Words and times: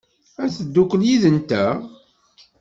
Ad 0.43 0.51
teddukel 0.55 1.01
yid-nteɣ? 1.05 1.75